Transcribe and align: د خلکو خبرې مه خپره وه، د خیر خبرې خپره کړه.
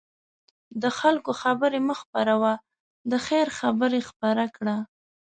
د 0.81 0.83
خلکو 0.99 1.31
خبرې 1.41 1.79
مه 1.87 1.95
خپره 2.01 2.33
وه، 2.41 2.53
د 3.11 3.13
خیر 3.25 3.47
خبرې 3.59 4.01
خپره 4.09 4.43
کړه. 4.55 4.77